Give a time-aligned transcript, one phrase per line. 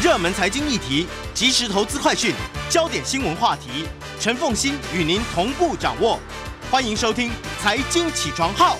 [0.00, 2.32] 热门财经议题、即时投资快讯、
[2.70, 3.84] 焦点新闻话题，
[4.20, 6.20] 陈凤欣与您同步掌握。
[6.70, 8.76] 欢迎收听《财经起床号》。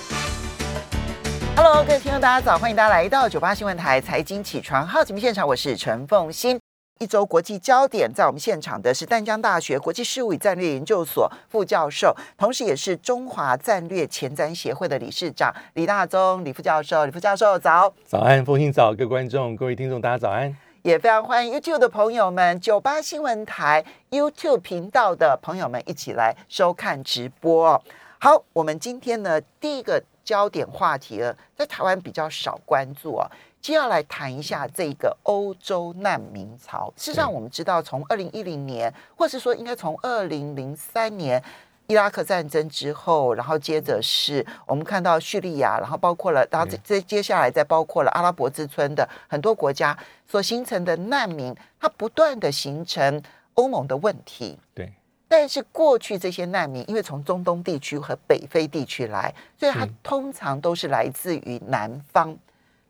[1.57, 6.57] Hello，各位听众，大家早，欢迎大家来到九八新闻台财经起床号节目现场，我是陈凤欣。
[7.01, 17.05] 一周国际焦点，在我们现场的是淡江大学国际事务与战略研究所副教授，同时也是中华战略前瞻协会的理事长李大中李副教授。
[17.07, 20.57] 李副教授早，早安，风信早，各位观众、各位听众，大家早安。
[20.89, 27.83] 也非常欢迎 YouTube 的朋友们，九八新闻台 YouTube 频道的朋友们一起来收看直播哦。
[28.19, 33.31] 好，我们今天呢第一个焦点话题呢，在台湾比较少关注哦。
[33.61, 36.91] 接下来谈一下这个欧洲难民潮。
[36.97, 41.43] 事实上，我们知道从二零一零年，或是说应该从二零零三年
[41.89, 53.23] 伊拉克战争之后，然后接着是我们看到叙利亚，然后包括了，然后这这接下来再包括了阿拉伯之春的很多国家所形成的难民，它不断的形成
[53.55, 54.59] 欧盟的问题。
[54.75, 54.93] 对。
[55.31, 62.37] 但是过去这些难民，因为从中东地区和北非地区来，所以它通常都是来自于南方。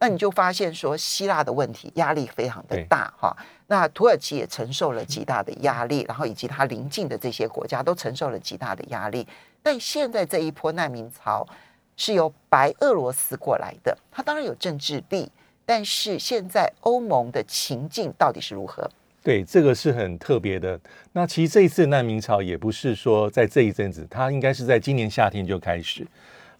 [0.00, 3.36] 那你就发现说，希腊的问题压力非常的大哈。
[3.66, 9.26] 那土耳其也承受了极大的压力，然后以及它邻近的这些国家都承受了极大的压力。
[9.62, 11.46] 但现在这一波难民潮
[11.96, 15.30] 是由白俄罗斯过来的，它当然有政治力，
[15.66, 18.88] 但是现在欧盟的情境到底是如何？
[19.22, 20.80] 对，这个是很特别的。
[21.12, 26.06] 那其实这一次难民潮也不是说在这一阵子，它应该是在今年夏天就开始。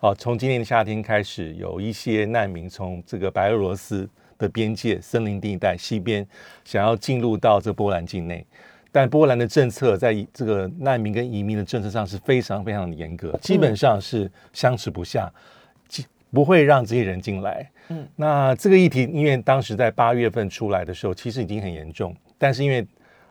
[0.01, 6.25] 哦，从今年的夏天开始，有一些难民从这个白俄罗斯的边界森林地带西边，
[6.65, 8.47] 想要进入到这波兰境内。
[8.93, 15.31] 但波兰的政策在这个难民跟移民的政策上是非常非常的严格，基本上是相持不下，
[16.33, 17.69] 不会让这些人进来。
[17.89, 22.15] 嗯，那这个议题，因为当时在八月份出来的时候，其实已经很严重。
[22.39, 22.87] 但是因为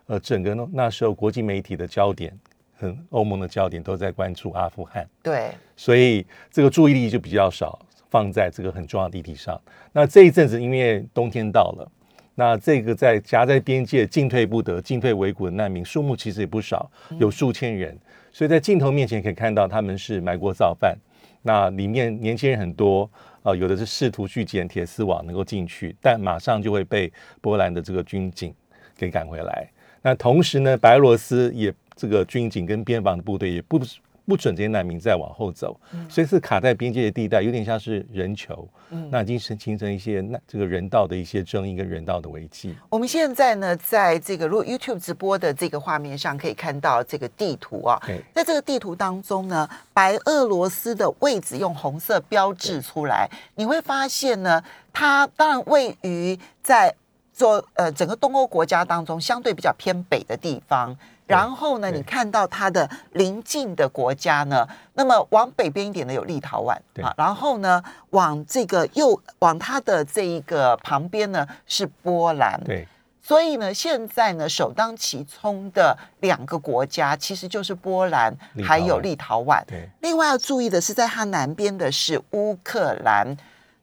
[0.07, 2.37] 呃，整个那时候国际媒体的焦点，
[2.77, 7.79] 很欧盟的焦点都在关注阿富汗，对，所以这个注意力就比较少
[8.09, 9.59] 放在这个很重要的议题上。
[9.91, 11.91] 那这一阵子因为冬天到了，
[12.35, 17.97] 那这个在夹在边界进退不得、进退维谷的难民数目其实也不少，有数千人。
[18.31, 20.95] 所以在镜头面前可以看到他们是埋锅造饭，
[21.41, 23.09] 那里面年轻人很多。
[23.43, 27.09] 啊，有的是试图去捡铁丝网能够进去，但马上就会被
[27.39, 28.53] 波兰的这个军警
[28.97, 29.65] 给赶回来。
[30.01, 33.81] 那同时呢，白俄罗斯也这个军警跟边防的部队也不
[34.25, 38.67] 不准这些难民再往后走，所以是卡在边界的地带，有点像是人球。
[38.89, 42.75] 嗯，那已经是形成一些那这个人道的一些争议跟人道的危机。
[42.89, 47.97] 我们现在呢，在这个如果 YouTube 直播的这个画面上可以看到这个地图啊，
[48.33, 56.93] 在这个地图当中呢，白俄罗斯的位置用红色标志出来，你会发现呢，它当然位于在
[57.37, 60.97] 做呃整个东欧国家当中相对比较偏北的地方。
[61.27, 66.71] 然后呢，你看到它的邻近的国家呢，那么往北边一点的有立陶宛
[67.03, 72.59] 啊，然后呢，往这个右往它的这一个旁边呢是波兰。
[72.63, 72.87] 对，
[73.21, 78.33] 所以呢，现在呢首当其冲的两个国家其实就是波兰
[78.65, 79.61] 还有立陶宛。
[79.67, 83.37] 对，另外要注意的是，在它南边的是乌克兰。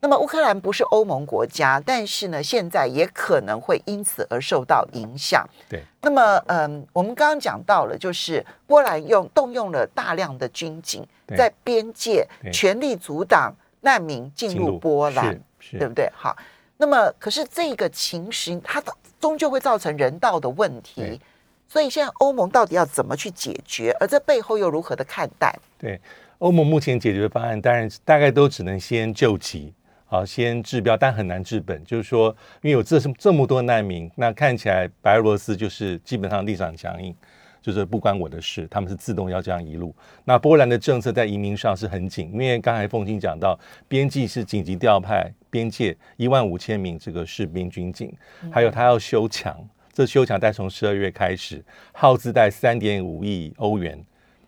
[0.05, 5.49] 那么乌克兰不是欧盟国家，但是呢，现在也可能会因此而受到影响。
[5.67, 5.83] 对。
[6.03, 11.03] 那么，嗯，我们刚刚讲到了，就是波兰用动用了大量的军警，
[11.35, 13.51] 在边界全力阻挡
[13.81, 16.07] 难民进入波兰，对不对？
[16.15, 16.37] 好。
[16.77, 18.83] 那么，可是这个情形，它
[19.19, 21.19] 终究会造成人道的问题。
[21.67, 23.91] 所以，现在欧盟到底要怎么去解决？
[23.99, 25.59] 而这背后又如何的看待？
[25.79, 25.99] 对，
[26.41, 29.73] 欧盟目前解决的方案，当然大概都只能先救急。
[30.15, 31.83] 好，先治标，但很难治本。
[31.85, 32.29] 就是说，
[32.63, 37.13] 因为有这这么多难民，那看起来白俄罗斯就是基本上立场强硬，
[37.61, 39.93] 就是不关我的事，他们是自动要这样一路。
[40.25, 43.59] 那波兰的政策在移民上是很紧，因为刚才凤青讲到，
[43.89, 48.15] 边境是紧急调派边界一万五千名这个士兵军警，
[48.53, 51.61] 还有他要修墙，这修墙在从十二月开始，
[51.93, 54.00] 耗资在三点五亿欧元。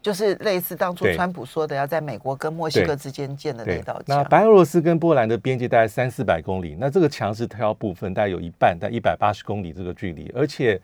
[0.06, 4.16] 就是类似当初川普说的，要在美国跟墨西哥之间建的那道墙。
[4.16, 10.32] 那白俄罗斯跟波兰的边界大概三四百公里，那这个墙是挑部分，大概有一半，在一百八十公里这个距离。
[10.32, 10.80] 而且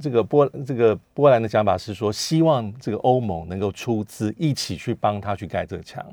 [0.00, 6.06] 这个波这个波兰的讲法是说，希望这个欧盟能够出资一起去帮他去盖这个墙。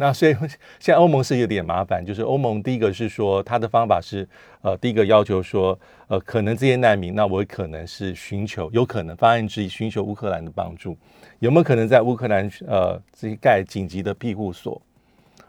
[0.00, 0.32] 那所以
[0.78, 4.26] 现在欧盟是有点麻烦，就是欧盟第一个是说，他的方法是
[4.62, 10.96] 呃，第一个要求说，呃，可能这些难民，那我可能是寻求，有可能方案之一寻求乌克兰的帮助。
[11.40, 14.80] 有没有可能在乌克兰呃这些盖紧急的庇护所，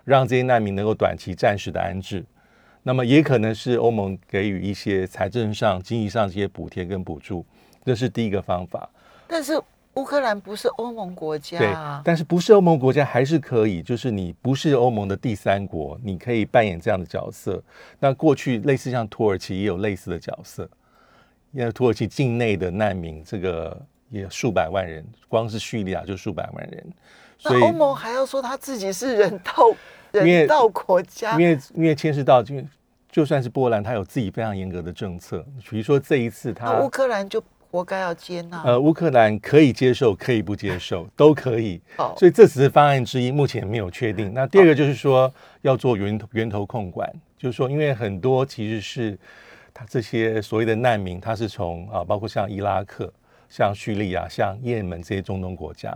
[0.04, 2.26] 让这些难民能够短期暂时的安置？
[2.82, 7.46] 那么也可能是欧盟给予一些财政上、经济上这些补贴跟补助，
[7.86, 8.90] 这是第一个方法。
[9.28, 9.62] 但是
[9.96, 17.62] 乌克兰不是欧盟国家对啊，，但是不是欧盟国家还是可以，就是你不是欧盟的第三国，你可以扮演这样的角色。
[18.00, 20.70] 那过去类似像土耳其也有类似的角色，
[21.52, 23.78] 因为土耳其境内的难民这个
[24.10, 26.94] 也数百万人，光是叙利亚就数百万人，
[27.38, 29.54] 所以那欧盟还要说他自己是人道
[30.12, 32.56] 人道国家因，为因为牵涉到，就
[33.12, 38.64] 就算是波兰，他有自己非常严格的政策，比如说这一次他乌克兰就活该要接纳。
[38.64, 41.80] 呃，乌克兰可以接受，可以不接受， 都可以。
[41.98, 44.34] 哦所以这只是方案之一，目前没有确定。
[44.34, 45.32] 那第二个就是说
[45.62, 49.18] 要做源头源头控管，就是说，因为很多其实是
[49.74, 53.12] 他这些所谓的难民，他是从啊，包括像伊拉克、
[53.50, 55.92] 像叙利亚、像也门这些中东国家，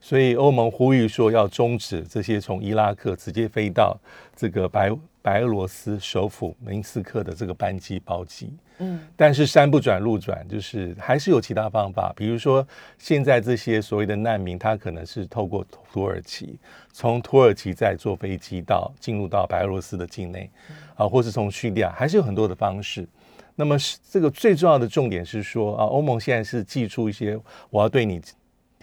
[0.00, 3.96] 所以欧盟呼吁说要终止这些从伊拉克直接飞到
[4.34, 4.90] 这个白
[5.22, 8.52] 白俄罗斯首府明斯克的这个班机包机。
[8.78, 12.66] 嗯，但是山不转路转，就是还是有其他方法，比如说
[12.96, 15.62] 现在这些所谓的难民，他可能是透过
[15.92, 16.58] 土耳其，
[16.90, 20.50] 从土耳其再坐飞机到进入到白俄罗斯的境内，
[20.94, 23.06] 啊，或是从叙利亚，还是有很多的方式。
[23.54, 27.38] 那么是这个最重要的重点是说啊，欧盟现在是寄出一些，
[27.68, 28.18] 我要对你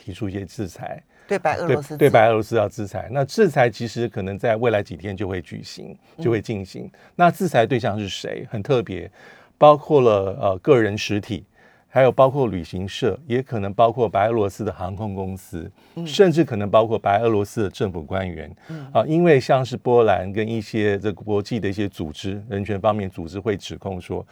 [0.08, 3.10] 提出一些制裁，对白俄罗斯对自白俄罗斯要制裁。
[3.12, 6.90] 那制裁其实可能在未来几天就会举行，就会进行。
[7.14, 8.48] 那制裁对象是谁？
[8.50, 9.12] 很特别，
[9.58, 11.44] 包括了呃个人实体，
[11.90, 15.70] 还有包括旅行社，也可能包括白俄罗斯的航空公司，
[16.06, 18.50] 甚至可能包括白俄罗斯的政府官员。
[18.94, 24.26] 啊，因为像是波兰跟一些这国际的一些组织，人权方面组织会指控说。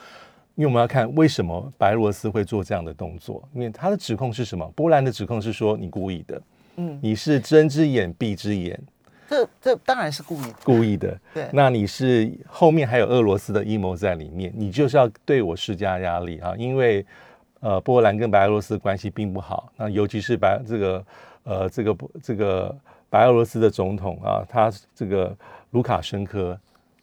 [0.55, 4.65] 因为我们要看为什么白俄罗斯会做这样的动作，因为他的指控是什么？
[4.75, 6.41] 波兰的指控是说你故意的，
[6.77, 8.79] 嗯，你是睁只眼闭只眼，
[9.29, 10.55] 这这当然是故意的。
[10.63, 11.19] 故意的。
[11.33, 16.53] 对那你是后面还有俄罗斯的阴谋在里面，你就是要对我施加压力啊！
[16.57, 17.05] 因为
[17.59, 21.05] 呃，波兰跟白俄罗斯关系并不好，那尤其是白这个
[21.43, 22.75] 呃这个这个
[23.09, 25.35] 白俄罗斯的总统啊，他这个
[25.71, 26.57] 卢卡申科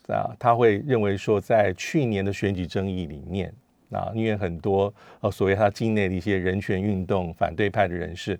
[0.08, 3.52] 啊，他会认为说，在去年的选举争议里面。
[3.94, 4.90] 啊，因为很多
[5.20, 8.32] 呃，所谓他境内的一些人权运动、反对派的人士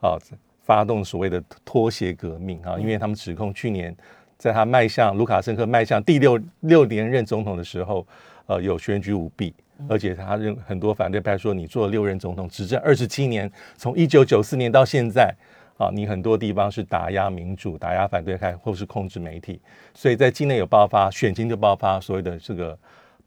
[0.00, 0.16] 啊，
[0.62, 3.92] 发动所谓的拖鞋革命啊，因为他们指控去年
[4.38, 8.06] 在他迈向卢卡申科迈向第六六连任总统的时候，
[8.46, 9.52] 呃，有选举舞弊，
[9.88, 15.34] 而且他认很多反对派说，你做六任总统，执政二十七年，从一九九四年到现在。
[15.80, 19.58] 啊，你很多地方是打压民主、打压反对派，或是控制媒体，
[19.94, 22.78] 所以在境内有爆发，选情就爆发所谓的这个，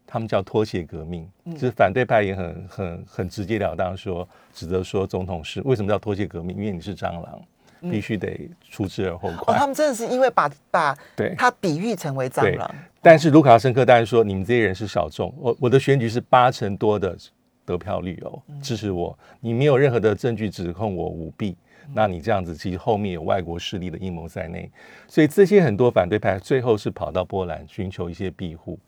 [0.06, 6.56] 他们叫脱鞋革命，就是反对派也很很很直截了当说，指责说总统是为什么叫脱鞋革命？
[6.56, 7.42] 因为你是蟑螂，
[7.80, 9.58] 必须得除之而后哦，快。
[9.58, 12.72] 他们真的是因为把把对他比喻成为蟑螂，
[13.02, 17.16] 但是卢卡申科当然说，你们这些人是小众，我我的选举是八成多的
[17.64, 21.56] 得票率哦，支持我，你没有任何的证据指控我舞弊。
[21.92, 24.70] 那你这样子，其实后面有外国势力的阴谋在内，
[25.06, 28.78] 所以这些很多反对派最后是跑到波兰寻求一些庇护。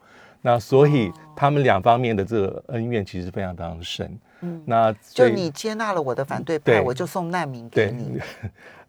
[0.40, 4.18] 那所以他们两方面的这个恩怨其实非常非常深。
[4.40, 8.18] 嗯，那就你接纳了我的反对派，对我就送难民给对你。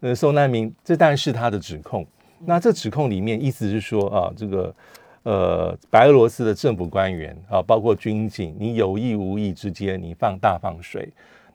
[0.00, 2.06] 呃，送难民，这当然是他的指控。
[2.38, 4.74] 那这指控里面意思是说啊，这个
[5.24, 11.08] 呃，白俄罗斯的政府官员啊，包括军警，你有意无意之间你放大放水，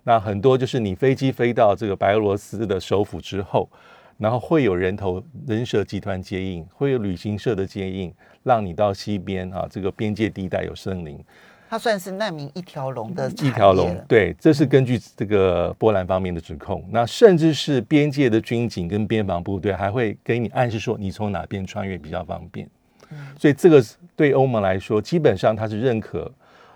[0.03, 3.67] 那很多就是你飞机飞到这个白俄罗斯的首府之后，
[4.17, 11.17] 然后会有人头人蛇集团接应，会有旅行社的接应，让你到西边啊，这个边界地带有森林，
[11.69, 16.85] 他算是难民一条龙的一条龙对，这是根据这个波兰方面的指控。
[16.91, 22.69] 那甚至是边界的军警跟边防部队还会给你暗示说，你从哪边穿越比较方便。
[23.37, 23.83] 所以这个
[24.15, 26.31] 对欧盟来说，基本上它是认可，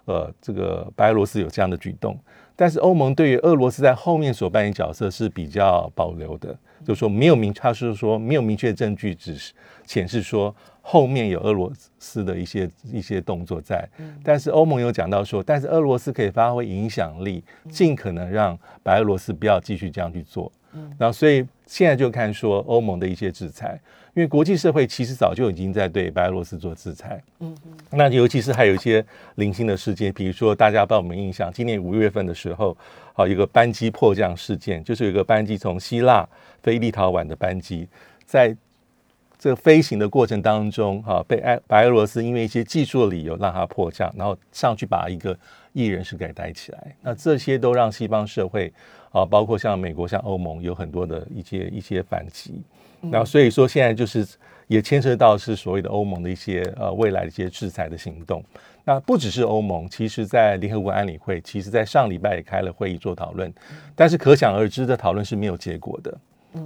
[0.06, 2.17] 呃，这个白俄罗斯有这样的举动。
[2.56, 9.53] 但是欧盟对于俄罗斯在后面所扮演角色是比较保留的，就是说没有明，他是说没有明确证据，只是
[9.86, 13.88] 显示说后面有俄罗斯的一些一些动作在。
[14.24, 20.51] 但是欧盟有讲到说，但是俄罗斯可以发挥影响力，尽可能让白俄罗斯不要继续这样去做。
[20.98, 23.80] 然后所以现在就看说欧盟的一些制裁，
[24.14, 27.22] 因为国际社会其实早就已经在对白俄罗斯做制裁。
[27.40, 29.04] 嗯嗯那尤其是还有一些
[29.36, 32.76] 零星的事件，比如说大家不知道有没印象，今年五月份的时候，
[33.14, 36.28] 好一个班机迫降事件，就是有一个班机从希腊
[36.62, 37.88] 飞立陶宛的班机，
[38.26, 38.56] 在
[39.40, 45.38] 这个飞行的过程当中，哈，被白白俄罗斯因为一些技术的理由让它迫降，然后上去把一个
[45.74, 46.96] 艺人是给逮起来。
[47.02, 48.74] 那这些都让西方社会
[49.12, 52.62] 啊，包括像美国、像欧盟有很多的一些一些反击。
[53.00, 54.28] 那所以说现在就是
[54.68, 58.44] 也牵涉到是所谓的欧盟的一些呃未来的一些制裁的行动。
[58.84, 63.54] 那不只是欧盟，其实在联合国安理会，其实在上礼拜也开了会议做讨论，
[63.96, 66.18] 但是可想而知的讨论是没有结果的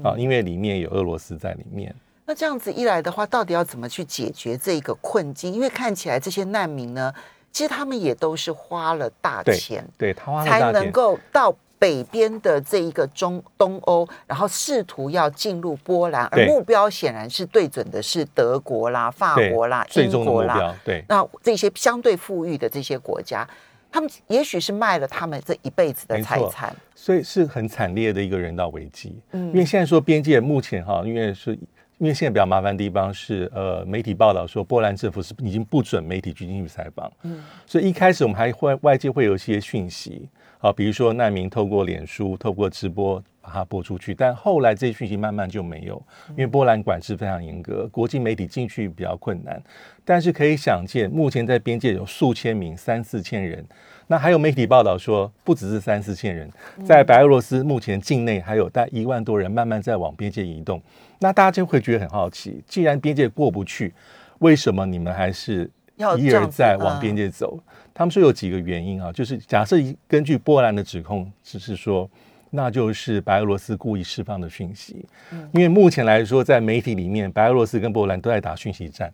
[0.03, 1.93] 啊，因为里面有俄罗斯在里面。
[2.27, 5.51] 那这样子一来的话，到底要怎么去解决这个困境？
[5.51, 7.11] 因为看起来这些难民呢，
[7.51, 23.47] 其实他们也都是花了大钱，对他花了才能够到北边的这一个中东欧，然后试图要进入波兰，而目标显然是对准的是德国啦、法国啦、英国啦，对，那这些相对富裕的这些国家，
[23.91, 29.19] 他们也许是卖了他们这一辈子的财产，所以是很惨烈的一个人道危机。
[29.31, 31.57] 嗯，因为现在说边界目前哈，因为是。
[31.97, 40.27] 因为现在比较麻烦的地方是，呃，媒体报道说波兰政府是已经不准媒体去进去采访，嗯，所以一开始我们还会外界会有一些讯息，
[40.61, 49.61] 啊，比如说难民透过脸书、透过直播把它播出去，但后来这些讯息慢慢就没有，因为波兰管制非常严格，国际媒体进去比较困难，
[50.05, 53.65] 但是可以想见，目前在边界有数千名、三四千人。
[54.07, 56.47] 那还有媒体报道说，不只是三四千人，
[56.85, 60.81] 在白俄罗斯目前境内还有大一万多人慢慢在往边界移动。
[61.19, 63.93] 那大家就会觉得很好奇，既然边界过不去，
[64.39, 65.69] 为什么你们还是
[66.17, 67.59] 一而再往边界走？
[67.93, 69.77] 他们说有几个原因啊，就是假设
[70.07, 72.09] 根据波兰的指控，只是说。
[72.53, 75.05] 那就是白俄罗斯故意释放的讯息，
[75.53, 79.09] 因为目前来说，在媒体里面，白俄罗斯跟波兰都在打讯息战，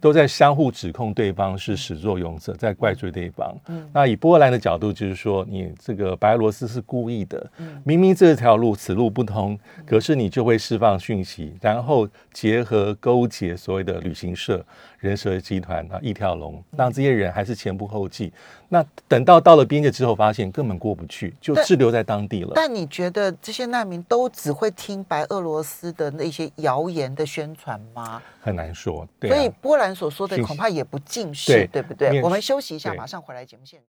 [0.00, 3.54] 都在相互指控对方是始作俑者，在怪罪对方。
[3.92, 7.50] 那以波兰的角度，就是说，你这个白俄罗斯是故意的，
[7.84, 14.64] 明明这条路此路不通，可是你就会释放讯息，然后结合勾结所谓的旅行社。
[15.00, 18.30] 人蛇集团啊，一条龙，让这些人还是前仆后继。
[18.68, 22.52] 那等到到了边界之后，发现根本过不去，就滞留在当地了。
[22.54, 28.22] 但你觉得这些难民都只会听白俄罗斯的那些谣言的宣传吗？
[28.42, 29.08] 很难说。
[29.18, 32.22] 对所以波兰所说的恐怕也不尽是，对不对？
[32.22, 33.86] 我们休息一下，马上回来节目现场。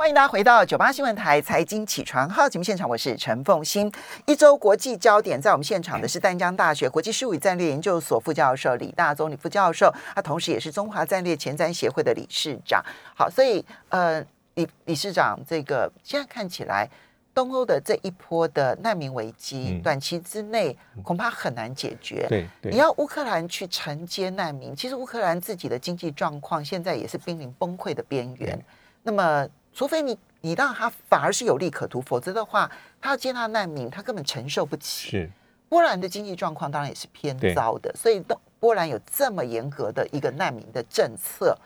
[0.00, 3.92] 欢迎大家回到九八新闻台财经起床号节目现场，我是陈凤欣。
[4.24, 12.82] 一周国际焦点，在我们现场的是淡江大学国际事务与战略研究所副教授李大宗李副教授，他同时也是中华战略前瞻协会的理事长。
[13.14, 16.88] 好，所以呃，李理事长，这个现在看起来，
[17.34, 22.24] 东欧的这一波的难民危机，短期之内恐怕很难解决。
[22.26, 28.58] 对，你要乌克兰去承接难民，其实乌克兰自己的经济状况现在也是濒临崩溃的边缘。
[29.02, 29.46] 那么
[29.80, 32.70] 除非你你让他反而是有利可图，否则的话，
[33.00, 35.08] 他要接纳难民，他根本承受不起。
[35.08, 35.30] 是
[35.70, 38.22] 波兰的经济状况当然也是偏糟的，所以
[38.58, 41.56] 波兰有这么严格的一个难民的政策，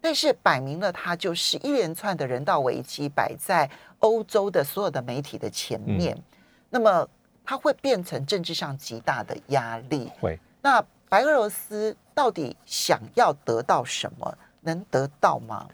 [0.00, 6.16] 但是摆明了它就是一连串的人道危机摆在欧洲的所有的媒体的前面，
[6.70, 7.08] 那么
[7.44, 10.08] 它会变成政治上极大的压力。
[10.20, 14.38] 会那白俄罗斯到底想要得到什么？
[14.60, 15.66] 能得到吗？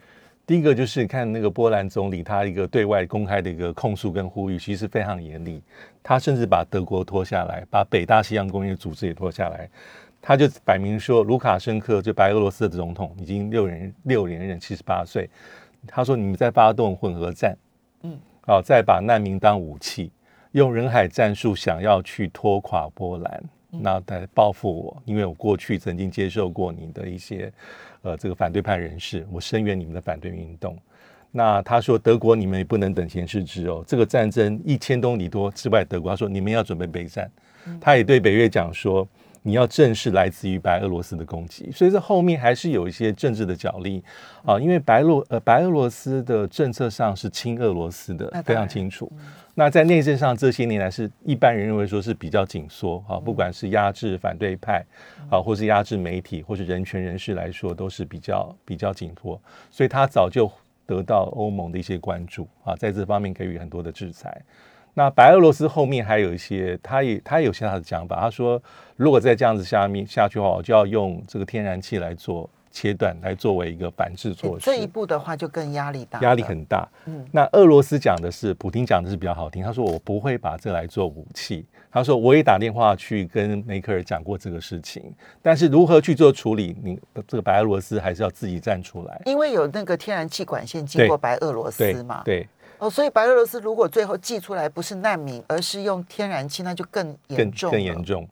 [0.51, 5.63] 第一个就是看那个波兰总理，他一个对外公开的一个控诉跟呼吁，其实非常严厉。
[6.03, 9.71] 他甚至把德国拖下来，把北大西洋工业组织也拖下来。
[10.21, 15.31] 他就摆明说，卢卡申科就白俄罗斯的总统，已经六人六连任，七十八岁。
[15.87, 17.57] 他说：“你们在发动混合战，
[18.03, 20.11] 嗯，好，再把难民当武器，
[20.51, 27.53] 用人海战术想要去拖垮波兰，那来报复我，因为我过去曾经接受过你的一些。”
[28.03, 30.77] 呃，这个反对派人士，我声援你们的反对运动。
[31.33, 33.85] 那他说，德国你们也不能等闲视之哦。
[33.87, 37.31] 这个战争一千公里多之外，德国他说你们要准备备战。
[37.81, 39.07] 他也对北约讲说，
[39.43, 41.71] 你要正视来自于白俄罗斯的攻击。
[41.71, 44.03] 所以这后面还是有一些政治的角力
[44.45, 49.13] 啊，因为白俄呃白俄罗斯的政策上是亲俄罗斯的，非常清楚。
[49.61, 54.83] 那在内政上，这些年来是一般人认为说是比较紧缩啊，不管是压制反对派
[55.29, 59.39] 啊，或是压制媒体，或是人权人士来说，都是比较比较紧缩。
[59.71, 60.51] 所以他早就
[60.87, 64.41] 得到欧盟的一些关注啊，在这方面给予很多的制裁。
[64.95, 68.63] 那白俄罗斯后面还有一些，他也他有些他的讲法，他说
[68.97, 72.49] 如果再这样子下面下去的话，我就要用这个天然气来做。
[72.71, 76.89] 切断来作为一个反制措施，这一步的话就更压力大，压力很大。
[77.07, 79.63] 嗯，那俄罗斯讲的是，普京讲的是比较好听。
[79.63, 81.67] 他说我不会把这来做武器。
[81.93, 85.13] 他说我也打电话去跟梅克尔讲过这个事情，
[85.43, 86.97] 但是如何去做处理，你
[87.27, 92.23] 这个白俄罗斯还是要自己站出来，因为有那个天然气管线经过白俄罗斯嘛。
[92.25, 92.47] 对
[92.79, 98.27] 哦，所以白俄罗斯如果最后寄出来不是难民，而是用天然气，那就更严重，更严重。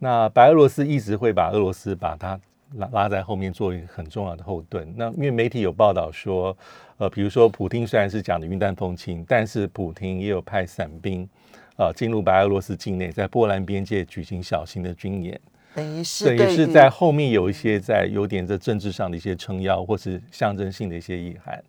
[0.00, 2.38] 那白俄罗斯一直会把俄罗斯把它
[2.78, 4.92] 拉拉在后面做一个很重要的后盾。
[4.96, 6.56] 那因为媒体有报道说，
[6.98, 11.28] 呃，比如说普京虽然是讲的云淡风轻，但是普京也有派伞兵，
[11.76, 15.40] 呃，进入白俄罗斯境内，在波兰边界举行小型的军演，
[15.74, 21.62] 等于是等于是在后面有一些在有点在政治上的一些撑腰，或是象征性的一些意涵。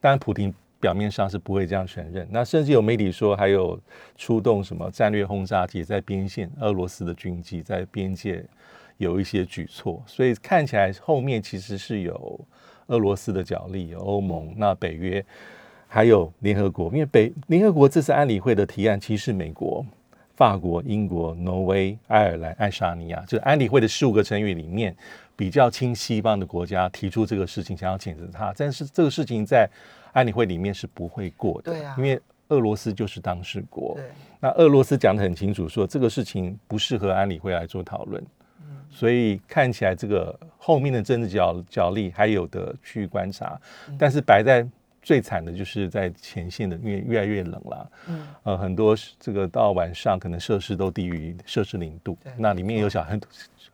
[0.00, 2.26] 当然，普京表面上是不会这样承认。
[2.30, 3.78] 那甚至有媒体说，还有
[4.16, 8.42] 出动什么战略轰炸机在边线，俄罗斯的军机在边界
[9.00, 12.38] 有一些举措，所以看起来后面其实是有
[12.88, 15.24] 俄罗斯的角力，有欧盟、那北约，
[15.88, 16.92] 还有联合国。
[16.92, 19.82] 因为北联合国这次安理会的提案，其实是美国、
[20.36, 24.94] 法国、英国、挪威、爱尔兰、爱沙尼亚，就是安理会的十五个成员里面
[25.34, 28.52] 比较亲西方的国家提出这个事情，想要谴责他。
[28.54, 29.66] 但是这个事情在
[30.12, 33.94] 安理会里面是不会过的，对啊因为俄罗斯就是当事国。
[33.94, 34.04] 对
[34.42, 38.22] 那俄罗斯讲得很清楚，说这个事情不适合安理会来做讨论，
[38.90, 43.58] 所以看起来这个后面的政治角角力还有的去观察，
[43.98, 44.66] 但是摆在
[45.02, 48.26] 最惨的就是在前线的，因为越来越冷了，嗯。
[48.42, 53.20] 呃，很多这个到晚上可能摄氏都低于摄氏零度对，那里面有小很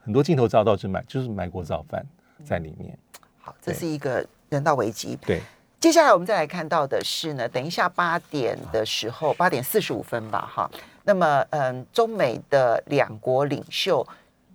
[0.04, 2.04] 很多镜头照到是买就是买过早饭
[2.44, 2.96] 在里面，
[3.40, 5.18] 好，这是一个人道危机。
[5.26, 5.40] 对，
[5.80, 10.70] 接下来我们再来看到的是呢，等一下八点的时候，八点四十五分吧，哈。
[11.02, 14.06] 那么，嗯，中美的两国领袖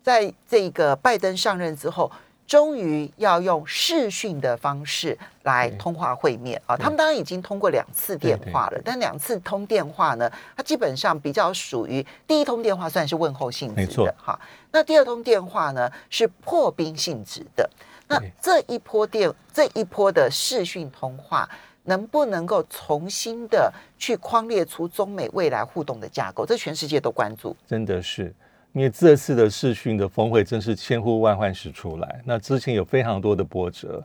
[0.03, 2.12] 在这个拜登上任之后，
[2.48, 6.75] 终于要用视讯的方式来通话会面啊。
[6.75, 14.38] 他们当然已经通过两次电话了，但两次通电话呢，它基本上比较属于第一通电话算是问候性质的哈，
[14.72, 17.70] 那第二通电话呢是破冰性质的。
[18.08, 21.50] 那对这一波电这一波的视讯通话，
[21.84, 26.46] 能不能够重新的去框列出中美未来互动的架构？
[26.46, 27.55] 这全世界都关注。
[27.65, 28.36] 真的是，
[28.74, 32.22] 因为这次的视讯的峰会真是千呼万唤始出来。
[32.24, 34.01] 那之前有非常多的波折，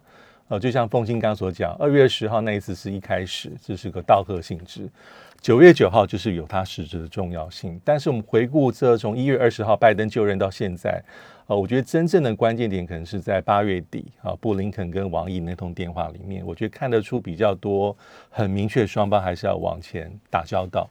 [0.49, 4.83] 呃，就像凤清刚所讲，二月十号那一次是一开始，这是个道贺性质；
[5.41, 7.81] 九月九号就是有它实质的重要性。
[7.85, 11.01] 但是我们回顾这从一月二十号拜登就任到现在，
[11.47, 17.97] 呃，我觉得真正的关键点可能是在八月底啊，布林肯跟王毅那通电话里面，我觉得看得出比较多
[18.31, 20.91] 很明确，双方还是要往前打交道。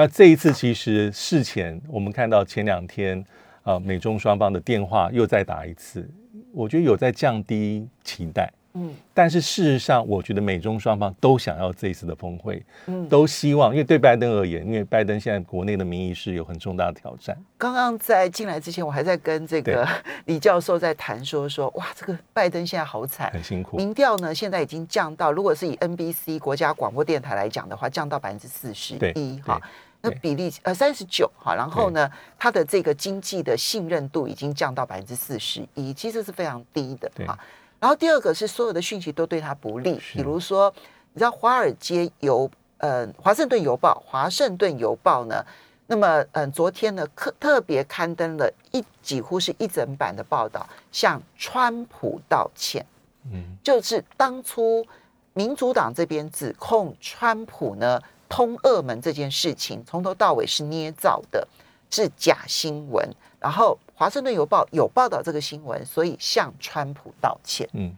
[0.00, 3.22] 那这一次其实事前我们看到前两天，
[3.64, 6.08] 呃，美中双方的电话又再打一次，
[6.54, 8.50] 我觉得有在降低期待。
[8.72, 17.36] 嗯但是事实上，我觉得美中双方都想要这一次的峰会，嗯，都希望，因为对拜登而言，因为拜登现在国内的民意是有很重大的挑战。
[17.58, 19.86] 刚刚在进来之前，我还在跟这个
[20.24, 23.30] 李教授在谈说说，哇，这个拜登现在好惨。
[23.32, 29.68] 很辛苦，民调呢，现在已经降到，如果是以 NBC 国家广播电台来讲的话，降到百分之四十一哈对。
[30.02, 37.38] 那比例呃三十九哈，然后呢，它的这个经济的信任度已经降到百分之四十一，其实是非常低的对哈。
[37.78, 40.72] 然后第二个是所有的讯息都对他不利，比如说，
[41.12, 45.44] 你知道《华尔街邮》呃，《华盛顿邮报》《华盛顿邮报》呢，
[45.86, 52.84] 那么嗯，昨天呢特特别刊登了一几乎是一整版的报道，向川普道歉。
[53.30, 54.86] 嗯，就是当初
[55.34, 61.46] 民主党这边指控川普呢通俄门这件事情，从头到尾是捏造的，
[61.90, 63.06] 是假新闻。
[63.40, 67.68] 然后《华盛顿邮报》有报道这个新闻，所以向川普道歉。
[67.72, 67.92] 嗯，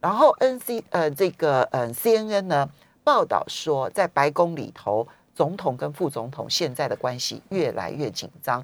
[0.00, 2.68] 然后 N C 呃这个呃 C N N 呢
[3.02, 8.62] 报道说，在白宫里头，总统跟副总统现在的关系越来越紧张。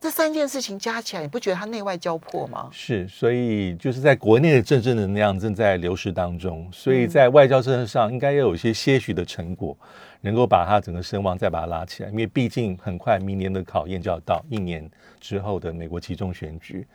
[0.00, 2.70] 这三件事情加起来，你不觉得它内外交迫吗？
[2.72, 9.76] 是，所以就是在国内的政治能量正在流失当中，所以在外交政策上应该要有一些些许的成果，
[10.22, 12.08] 能够把它整个声望再把它拉起来。
[12.08, 16.86] 因为毕竟很快明年的考验就要到，一年之后的美国集中选举，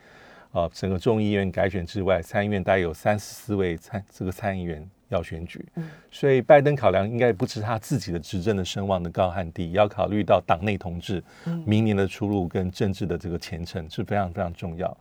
[0.52, 4.84] 啊，整个众议院改选之外，参议院大概有三十四位参这个参议员
[5.16, 5.66] 要选举，
[6.12, 11.24] 所以拜登考量应该不是他自己的执政的声望的高和低，也要考虑到党内同志
[11.66, 14.96] 明年的出路跟政治的这个前程是非常非常重要。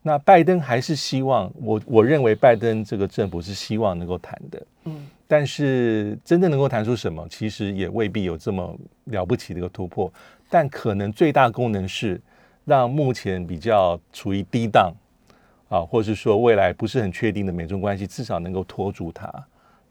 [0.00, 10.10] 那拜登还是希望我我认为拜登这个政府是希望能够谈的，嗯，但是真正能够谈出什么，其实也未必有这么了不起的一个突破。
[10.48, 12.18] 但可能最大功能是
[12.64, 14.94] 让目前比较处于低档
[15.68, 19.28] 啊，或是说未来不是很确定的美中关系，至少能够拖住它。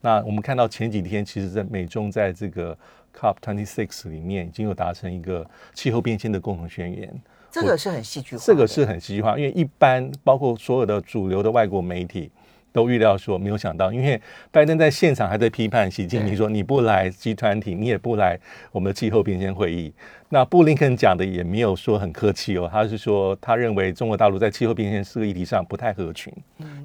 [0.00, 2.76] 那我们看到前几天，其实在美中在这个
[3.14, 7.20] COP twenty six 里面已经有达成一个气候变迁的共同宣言。
[7.50, 12.30] 这个是很戏剧化，这个是很戏剧化，因为一般包括所有的主流的外国媒体
[12.78, 14.20] 都预料说没有想到，因为
[14.52, 18.38] 拜登在现场还在批判习近平说你不来集团体，你也不来
[18.70, 19.92] 我们的气候变迁会议。
[20.28, 26.32] 那布林肯讲的也没有说很客气哦，他是说他认为中国大陆在气候变迁这个议题上不太合群，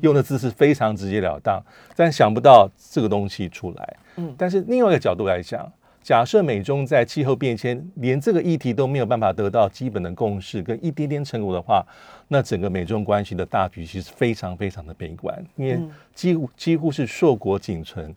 [0.02, 1.64] 用的字是非常直截了当，
[1.96, 3.98] 但想不到这个东西出来。
[4.16, 5.72] 嗯，但是另外一个角度来讲。
[6.04, 11.82] 假设美中在气候变迁连这个议题都没有办法得到基本的共识跟一点点成果的话，
[12.28, 15.80] 那整个美中关系的大局其实非常非常的悲观，因为
[16.14, 18.14] 几乎几乎是硕果仅存，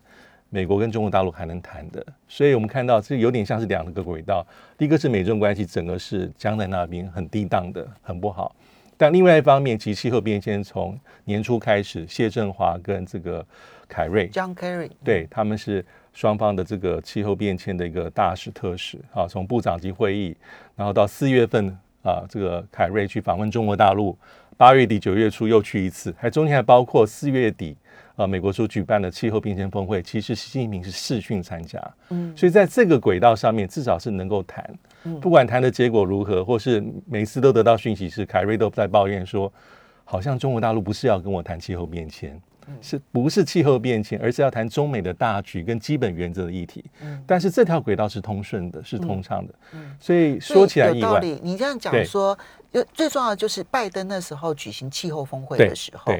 [0.50, 4.44] 美国跟中国大陆还能谈的，所以我们看到这有点像是两个轨道，
[4.76, 8.52] 第一个是美中关系整个是僵在那边很低档的，很不好，
[8.96, 13.46] 但另外一方面，其实气候变迁从年初开始，谢振华跟这个
[13.86, 15.86] 凯瑞，John Kerry，对他们是。
[16.16, 20.34] 双方的这个气候变迁的一个大使特使啊，从部长级会议，
[20.74, 21.68] 然后到四月份
[22.02, 24.16] 啊，这个凯瑞去访问中国大陆，
[24.56, 27.76] 八月底九月初又去一次，还中间还包括四月底
[28.16, 34.74] 啊，美国所举办的气候变迁峰会，其实习近平是视讯参加，嗯，所以在这个轨道上面，至少是能够谈，
[35.20, 39.52] 不管谈的结果如何，或是每次都得到讯息是凯瑞都在抱怨说，
[40.02, 42.40] 好像中国大陆不是要跟我谈气候变迁。
[42.80, 46.84] 是不是气候变迁，而是要谈中美的大局跟基本原则的议题。
[47.00, 49.54] 嗯，但是这条轨道是通顺的，是通畅的。
[49.72, 51.40] 嗯，所以说起来有道理。
[51.42, 52.36] 你这样讲说，
[52.72, 56.12] 就最重要的就是拜登那时候举行气候峰会的时候，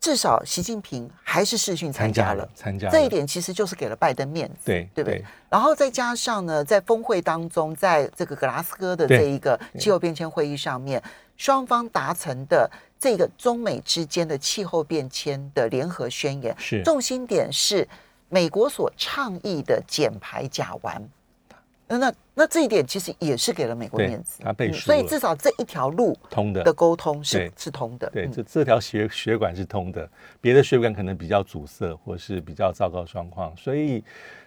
[0.00, 5.24] 至少习近平还是视讯参加了，参加这一点其实就是给了拜登面子，对对不对？
[5.48, 11.02] 然后再加上呢，在峰会当中，在这个格拉斯哥的这一个气候变迁会议上面，
[11.36, 12.70] 双方达成的。
[12.98, 17.86] 这个中美之间的气候变迁的联合宣言，是重心点是
[18.28, 21.00] 美国所倡议的减排甲烷。
[21.88, 28.10] 那那那这一点其实也是给了美国面子，他背书，所以至少这一条路通的的沟通是是通的。
[28.10, 33.56] 对，这这条血血管是通的，别的血管可能比较阻塞或是比较糟糕状况。
[33.56, 34.02] 所以，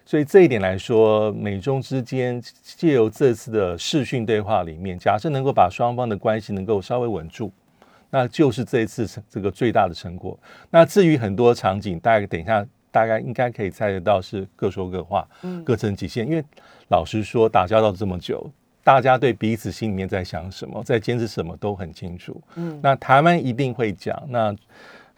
[0.06, 7.50] 所以这一点来说，美中之间借由这次的视讯对话里面，假设能够把双方的关系能够稍微稳住。
[8.10, 10.38] 那就是这一次这个最大的成果。
[10.70, 16.28] 那至于很多场景，大概等一下大概应该可以猜得到是各说各话，嗯，各成己见。
[16.28, 16.44] 因为
[16.90, 18.50] 老实说，打交道这么久，
[18.84, 22.42] 大家对彼此心里面在想什么，在坚持什么都很清楚。
[22.56, 24.56] 嗯，那台湾一定会讲，那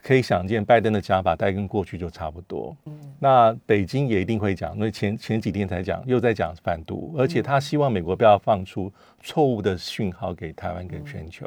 [0.04, 2.76] 可以想见，拜登的讲法大概跟过去就差不多。
[2.86, 11.46] 嗯，那北京也一定会讲，因为前前几天才讲，又在讲反毒，而且他希望美国不要放出错误的讯号给台湾，给全球。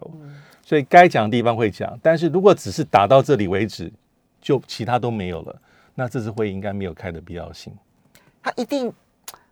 [0.63, 3.93] 所以该讲的地方会讲，但是如果只是打到这里为止，
[4.41, 5.57] 就其他都没有了，
[5.95, 7.73] 那这次会应该没有开的必要性。
[8.43, 8.93] 他一定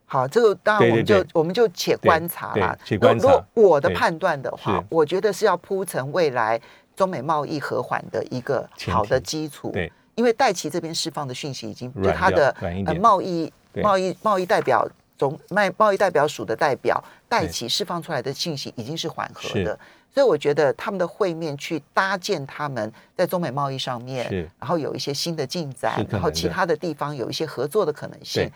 [0.05, 2.79] 好，这个当然我们就我们就且观察啦。
[2.85, 3.43] 且观察。
[3.55, 6.61] 我的判断的话，我觉得是要铺成未来
[6.97, 9.71] 中美贸易和缓的一个好的基础。
[9.73, 12.55] 对，因为戴奇这边释放的讯息已经对他的
[13.01, 19.79] 贸易贸易贸易代表总卖贸易代表署的代表戴奇释放出来的信息已经是缓和的。
[20.15, 28.51] 所以我觉得他们的会面去搭建他们在中美贸易上面，然后有一些新的进展，然后其他的地方有一些合作的可能性。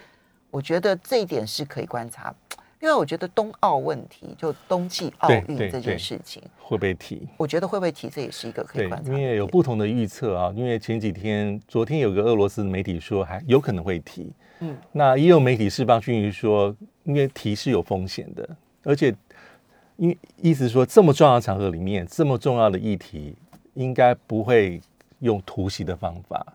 [0.51, 2.35] 我觉得这一点是可以观察。
[2.87, 9.12] 因为我觉得冬奥问题，就冬季奥运这件事情会被提，我觉得会不会提，这也是一个可以观察。
[9.12, 16.72] 因为有不同的预测啊，因为前几天、昨天有个俄罗斯的媒体说还有可能会提，嗯，那也有媒体释放讯息说，
[17.03, 18.49] 因为提是有风险的，
[18.85, 19.12] 而且。
[19.96, 23.35] 因为意思说，这么重要的场合里面，这么重要的议题，
[23.72, 24.79] 应该不会
[25.20, 26.46] 用突袭的方法。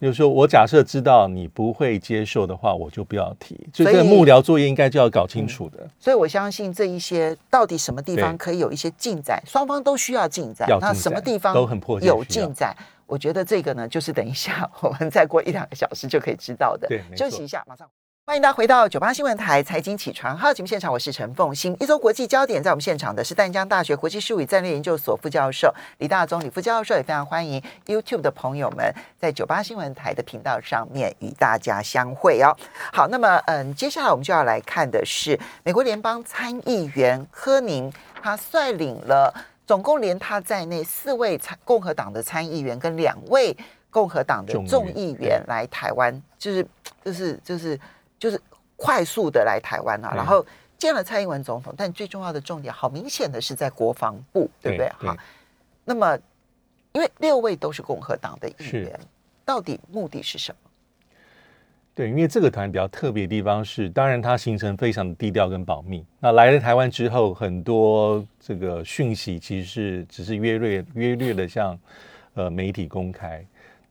[0.00, 3.58] 就是说我假设知道你不会接受的话，我就不要提。
[3.72, 5.88] 所以这个幕僚作业应该就要搞清楚的。
[5.98, 10.68] 所以我相信这一些到底什么地方可以有一些进展，双方都需要进展。
[10.80, 12.76] 那什么地方都很迫切有进展？
[13.06, 16.88] 我觉得这个呢，就是等一下我们再过一两个小时就可以知道的。
[16.88, 17.88] 对，休息一下，马上。
[18.26, 21.76] 欢迎大家回到九八新闻台财经起床号节目现场，我是陈凤欣。
[21.78, 32.56] 一周国际焦点，在我们现场的是淡江大学国际事务与战略研究所副教授李大中李副教授，也非常欢迎 YouTube 的朋友们在九八新闻台的频道上面与大家相会哦。
[32.94, 39.34] 好，那么嗯，接下来我们就要来看的是美国联邦参议员柯宁，他率领了
[39.66, 43.54] 总共连他在内四位参共和党的参议员跟两位
[43.90, 46.66] 共和党的众议员来台湾，就是
[47.04, 47.74] 就是就是。
[47.74, 47.80] 就是
[48.76, 50.44] 快速的来台湾啊，然后
[50.76, 54.88] 见了蔡英文总统，但最重要的重点，好明显的是在国防部，对不对？
[54.98, 55.16] 哈，
[55.84, 56.18] 那么
[56.92, 58.98] 因为六位都是共和党的议员，
[59.44, 60.70] 到底目的是什么？
[61.94, 66.04] 对，因为这个团比较特别的地方是，当然它形成非常的低调跟保密。
[66.18, 71.78] 那来了台湾之后，很多这个讯息其实是只是约略约略的向
[72.34, 73.46] 呃媒体公开。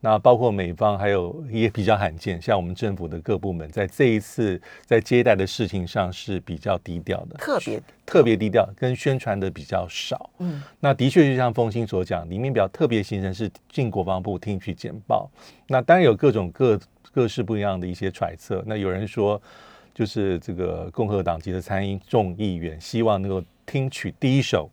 [0.05, 10.29] 那包括美方还有也比较罕见，像我们政府的各部门在这一次在接待的事情上是比较低调的，特别特别低调，跟宣传的比较少。
[10.39, 15.31] 嗯，那的确就像风清所讲，里面比较特别行程是进国防部听取简报。
[15.67, 16.77] 那当然有各种各
[17.13, 18.61] 各式不一样的一些揣测。
[18.67, 19.41] 那有人说，
[19.93, 24.69] 就是这个共和党籍的参议众议员希望能够听取第一手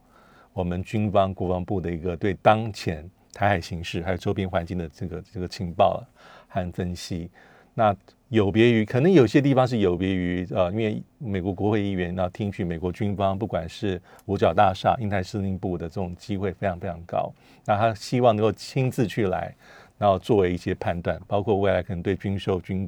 [0.52, 3.08] 我们军方国防部的一个对当前。
[3.40, 6.04] 台海形势还有周边环境的这个这个情报
[6.46, 7.30] 和分析，
[7.72, 7.96] 那
[8.28, 17.32] 有别于可能有些地方是有别于呃，因为美国国会议员要听取美国军方，不管是五角大厦、印太司令部的这种机会非常非常高。
[17.64, 19.54] 那他希望能够亲自去来，
[19.96, 22.86] 然后作为一些判断，包括未来可能对军售、军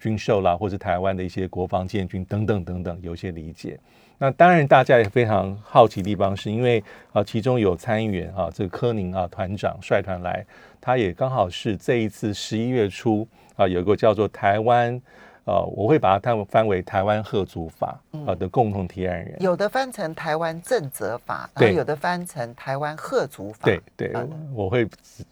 [0.00, 3.78] 军售啦，或者台湾的一些国防建军等等等等有一些理解。
[4.22, 6.80] 那当然，大家也非常好奇的地方，是因为
[7.12, 10.46] 啊，其中有参议员啊，这个柯宁啊团长率团来，
[10.80, 15.02] 他也刚好是这一次十一月初啊，有一个叫做台湾
[15.42, 23.64] 呃，我会把它翻翻为台湾贺族法啊的共同提案人，有的翻成台湾正则法，然后有的翻成台湾贺族法。
[23.64, 24.12] 对对，
[24.54, 24.86] 我会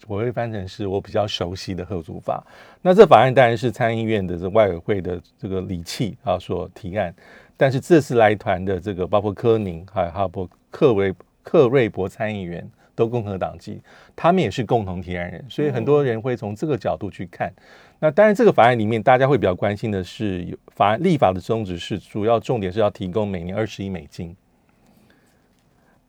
[0.09, 2.44] 我会翻成是我比较熟悉的贺族法。
[2.83, 7.14] 那这法案当然是参议院的这外委会的这个理气啊所提案。
[7.60, 13.82] 但是这次来团的这个包括柯宁还有哈伯克维克瑞博参议员都共和党籍，
[14.16, 17.52] 他们也是共同提案人，所以很多人会从这个角度去看。
[17.98, 24.34] 那当然，这个法案里面大家会比较关心的是，法案立法的宗旨是主要重点是要提供每年二十亿美金，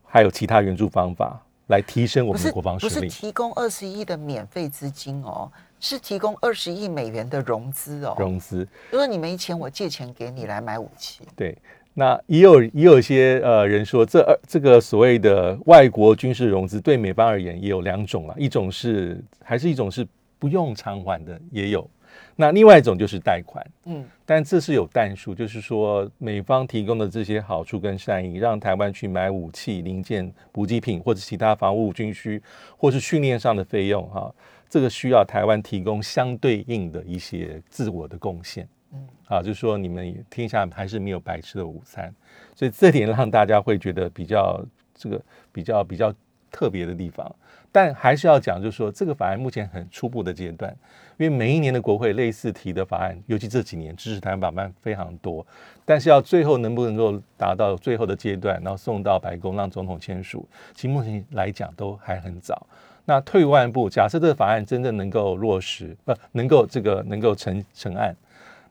[0.05, 2.93] 还有其他援助方法来提升我们的国防实力。
[2.93, 5.51] 不是提供二十亿的免费资金哦。
[5.81, 8.65] 是提供二十亿美元的融资哦，融资。
[8.91, 11.23] 如果你没钱，我借钱给你来买武器。
[11.35, 11.57] 对，
[11.95, 21.89] 那也有也有些呃人说，这二这个所谓的外国军事融资对美方而言也有两种啊，一种是还是一种是不用偿还的也有，
[22.35, 23.65] 那另外一种就是贷款。
[23.85, 32.39] 嗯，但这是有弹数，就是说美方提供的这些好处跟善意，让台湾去买武器零件、补给品或者其他防务军需
[32.77, 34.31] 或是训练上的费用哈。
[34.71, 42.09] 这个需要台湾提供相对应的一些自我的贡献，嗯，啊，就是说你们天下还是没有白吃的午餐，
[42.55, 46.13] 所以这点让大家会觉得比较这个比较比较
[46.49, 47.35] 特别的地方。
[47.69, 50.73] 但还是要讲，就是说这个法案目前很初步的阶段，
[51.17, 55.45] 因为每一年的国会类似提的法案，尤其这几年支持台湾法案非常多，
[55.83, 62.65] 但是要最后能不能够达到最后的阶段，然后送到白宫让总统签署，其实目前来讲都还很早。
[63.11, 68.15] 那退万步，假设这个法案真正能够落实，呃，能够这个能够成成案，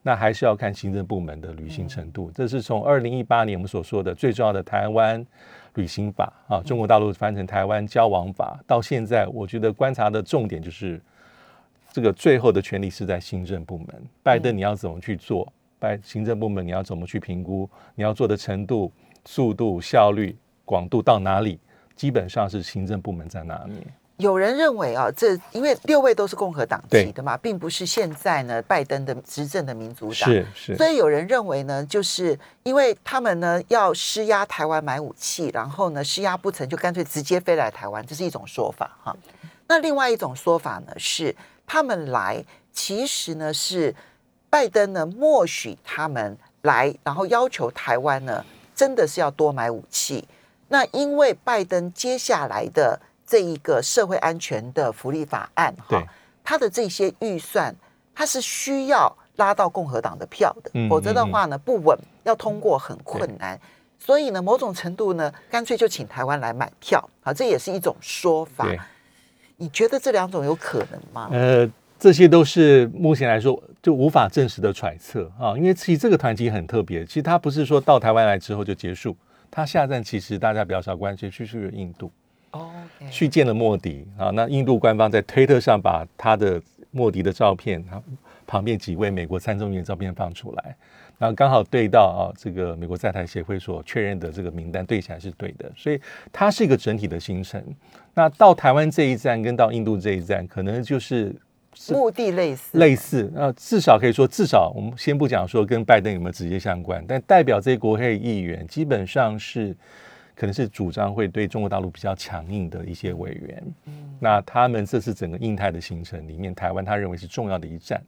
[0.01, 2.31] 那还是要看行政部门的履行程度。
[2.33, 5.23] 这是从二零一八年我们所说的最重要的台湾
[5.75, 10.99] 旅行法啊，中国大陆翻成台湾交往法，到现在我觉得观察的重点就是
[11.91, 13.89] 这个最后的权利是在行政部门。
[14.23, 15.53] 拜登你要怎么去做？
[15.77, 17.69] 拜行政部门你要怎么去评估？
[17.93, 18.91] 你要做的程度、
[19.23, 21.59] 速度、效率、广度到哪里？
[21.95, 23.73] 基本上是行政部门在哪里？
[24.21, 39.15] 有人认为啊，这因为六位都是共和党籍的嘛，并不是现在呢拜登的执政的民主党，是是，所以有人认为呢，就是因为他们呢要施压台湾买武器，然后呢施压不成就干脆直接飞来台湾，这是一种说法哈。
[39.67, 43.93] 那另外一种说法呢是，他们来其实呢是
[44.49, 50.27] 拜登呢默许他们来，然后要求台湾呢真的是要多买武器。
[50.67, 53.01] 那因为拜登接下来的。
[53.31, 56.03] 这一个社会安全的福利法案，哈，
[56.43, 57.73] 它的这些预算，
[58.13, 63.57] 它是需要拉到共和党的票的，否则的话呢，不稳，要通过很困难。
[63.97, 68.67] 所以呢，某种程度呢，干脆就请台湾来买票，啊，这也是一种说法。
[69.55, 71.29] 你觉得这两种有可能吗？
[71.31, 71.65] 呃，
[71.97, 79.15] 这些都是目前来说就无法证实的揣测啊，因为其实这个团体很特别，其实它不是说到台湾来之后就结束，
[79.49, 82.11] 它下站其实大家比较少关心，去是印度。
[82.51, 82.69] 哦，
[83.09, 86.61] 去见了莫迪啊，那印度官方在推特上把他的
[86.91, 88.01] 莫迪的照片，啊，
[88.45, 90.75] 旁边几位美国参众议员照片放出来，
[91.17, 95.97] 然后刚好对到啊，这个美国在台协会所确认的这个名单对起来是对的，所以
[96.33, 97.63] 它是一个整体的行程。
[98.13, 101.33] 那到台湾这一站跟到印度这一站，可能就是
[101.89, 103.31] 目的类似，类似。
[103.33, 109.73] 那至少可以说，至少我们先不讲说跟拜登有没有直接相关，但代表这些国会议员基本上是。
[110.41, 113.63] 可能是主张会对中国大陆比较强硬的一些委员，
[114.19, 118.01] 那他们这次整个印太的行程里面，台湾他认为是重要的一站。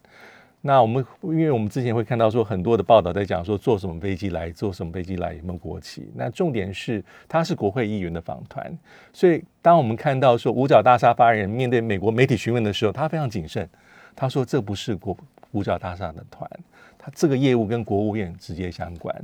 [0.59, 6.11] 那我们因为我们之前会看到说很多的报道在讲说坐什么飞机来，坐什么飞机来，有没有国旗？
[6.15, 8.75] 那重点是他是国会议员的访团，
[9.13, 13.69] 所以当我们看到说五角大厦发言人面对美国媒体询问的时候，他非常谨慎，
[14.15, 15.15] 他说这不是国
[15.51, 16.49] 五角大厦的团，
[16.97, 19.15] 他这个业务跟国务院直接相关。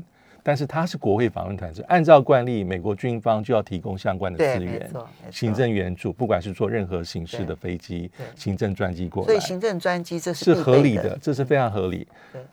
[0.43, 4.91] 但是他是国会访问团，是按照惯例，美国军方就要提供相关的对，资源
[5.31, 12.07] 行政援助，不管是坐任何形式的飞机、行政专机过来，所以行政专机这是是合理的，，这是非常合理。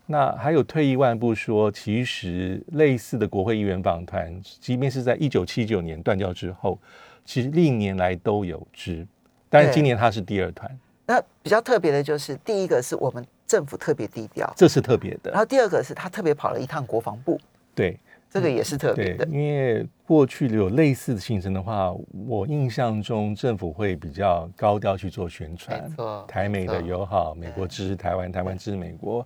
[0.06, 6.78] 那还有退一万步说，其实类似的国会议员访团，即便是在一九七九年断掉之后，
[7.24, 9.06] 其实历年来都有之，
[9.48, 15.30] 但是今年它是第二团，那比较特别的就是，第一个是我们政府特别低调，这是特别的。
[15.30, 17.40] 然后第二个是他特别跑了一趟国防部，
[17.76, 19.26] 对这个也是特别对的，。
[19.26, 21.92] 因为过去有类似的行程的话，
[22.26, 25.88] 我印象中政府会比较高调去做宣传，
[26.26, 29.20] 台美的友好，美国支持台湾，台湾支持美国，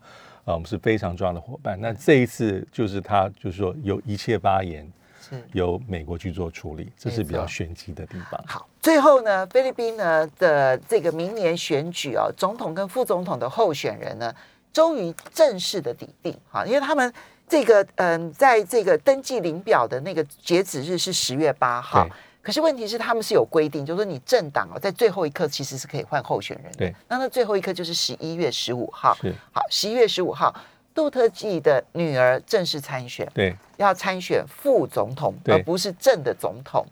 [0.45, 1.79] 啊，我们是非常重要的伙伴。
[1.81, 4.89] 那这一次就是他就是说有一切发言
[5.21, 8.41] 是由美国去做处理，这是比较玄机的地方。
[8.47, 14.33] 好，最后呢，菲律宾呢的这个明年选举哦，总统跟副总统的候选人呢，
[14.73, 17.13] 终于正式的抵定哈，因为他们
[17.51, 22.09] 这个嗯，在这个登记领表的那个截止日是十月八号。
[22.41, 26.79] 可是问题是，他们是有规定，就是说你政党哦，在最后一刻其实是可以换候选人的。
[26.79, 29.15] 对，那那最后一刻就是十一月十五号。
[29.21, 30.55] 是，好，十一月十五号，
[30.95, 33.29] 杜特季的女儿正式参选。
[33.35, 36.87] 对要参选副总统，而不是正的总统。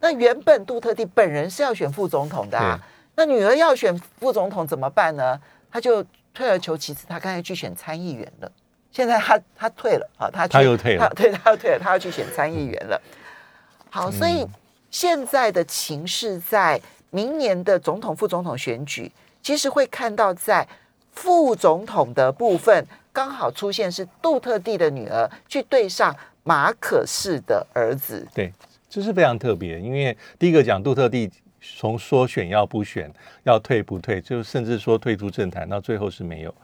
[0.00, 2.78] 那原本杜特地本人是要选副总统的啊，
[3.14, 5.40] 那女儿要选副总统怎么办呢？
[5.70, 8.52] 他就退而求其次，他刚才去选参议员了。
[8.92, 13.00] 现在他他退了啊，他去他又退了他对他又退了，他要去选参议员了。
[13.88, 14.46] 好，所嗯以
[14.90, 19.10] 现在的情势在明年的总统、副总统选举，
[19.42, 20.66] 其实会看到在
[21.12, 28.26] 副总统的部分，刚好出现是杜特地的女儿去对上马可士的儿子。
[28.34, 28.52] 对，
[28.88, 31.30] 这是非常特别，因为第一个讲杜特地
[31.78, 33.12] 从说选要不选，
[33.44, 36.54] 要退不退，就甚至说退出政坛，到最后是没有。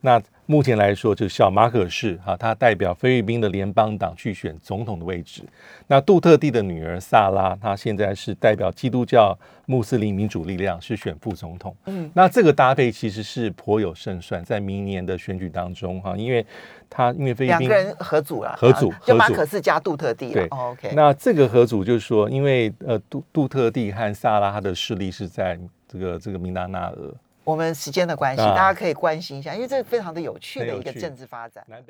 [0.00, 5.42] 那目前来说，就是小马可士哈，他代表菲律宾的联邦党去选总统的位置。
[5.86, 11.76] 那杜特地的女儿萨拉，她现在是代表基督教穆斯林民主力量，是选副总统。
[11.84, 16.44] 嗯，那这个搭配其实是颇有胜算，在明年的选举当中哈，因为
[16.88, 20.32] 他因为菲律宾两个人合组了，合组啊就马可斯加杜特地了。
[20.32, 27.14] 对哦 OK，那这个合组就是说，因为呃杜杜特地和萨拉他的势力是在这个这个明达纳俄
[27.48, 31.64] 我们时间的关系，啊大家可以关心一下，因为这非常的有趣的一个政治发展。
[31.66, 31.86] 南北。